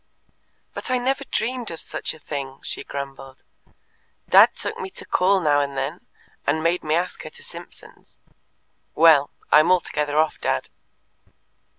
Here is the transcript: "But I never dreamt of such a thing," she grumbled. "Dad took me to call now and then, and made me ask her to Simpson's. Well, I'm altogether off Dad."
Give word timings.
"But 0.73 0.89
I 0.89 0.97
never 0.97 1.23
dreamt 1.25 1.69
of 1.69 1.79
such 1.79 2.15
a 2.15 2.19
thing," 2.19 2.59
she 2.63 2.83
grumbled. 2.83 3.43
"Dad 4.27 4.55
took 4.55 4.79
me 4.79 4.89
to 4.89 5.05
call 5.05 5.39
now 5.41 5.61
and 5.61 5.77
then, 5.77 6.07
and 6.47 6.63
made 6.63 6.83
me 6.83 6.95
ask 6.95 7.21
her 7.21 7.29
to 7.29 7.43
Simpson's. 7.43 8.19
Well, 8.95 9.29
I'm 9.51 9.69
altogether 9.71 10.17
off 10.17 10.39
Dad." 10.41 10.69